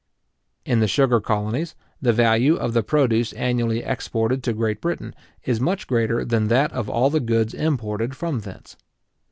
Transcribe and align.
In 0.65 0.79
the 0.79 0.87
sugar 0.87 1.21
colonies, 1.21 1.75
the 2.01 2.11
value 2.11 2.55
of 2.55 2.73
the 2.73 2.81
produce 2.81 3.33
annually 3.33 3.83
exported 3.83 4.41
to 4.41 4.51
Great 4.53 4.81
Britain 4.81 5.13
is 5.43 5.61
much 5.61 5.85
greater 5.85 6.25
than 6.25 6.47
that 6.47 6.71
of 6.71 6.89
all 6.89 7.11
the 7.11 7.19
goods 7.19 7.53
imported 7.53 8.17
from 8.17 8.39
thence. 8.39 8.75